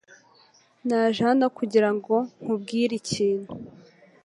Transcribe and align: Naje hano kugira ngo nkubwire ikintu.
Naje 0.87 1.19
hano 1.27 1.45
kugira 1.57 1.89
ngo 1.95 2.15
nkubwire 2.41 2.93
ikintu. 3.01 3.51